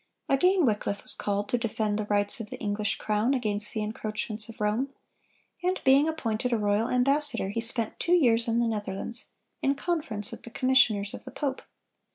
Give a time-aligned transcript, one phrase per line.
[0.27, 4.49] Again Wycliffe was called to defend the rights of the English crown against the encroachments
[4.49, 4.89] of Rome;
[5.61, 9.27] and being appointed a royal ambassador, he spent two years in the Netherlands,
[9.61, 11.61] in conference with the commissioners of the pope.